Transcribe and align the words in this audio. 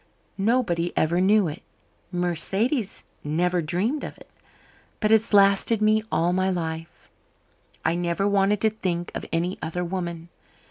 Nobody 0.39 0.91
ever 0.97 1.21
knew 1.21 1.47
it. 1.47 1.61
Mercedes 2.11 3.03
never 3.23 3.61
dreamed 3.61 4.03
of 4.03 4.17
it. 4.17 4.31
But 4.99 5.11
it's 5.11 5.31
lasted 5.31 5.79
me 5.79 6.01
all 6.11 6.33
my 6.33 6.49
life. 6.49 7.07
I 7.85 7.93
never 7.93 8.27
wanted 8.27 8.61
to 8.61 8.71
think 8.71 9.11
of 9.13 9.27
any 9.31 9.59
other 9.61 9.83
woman. 9.85 10.29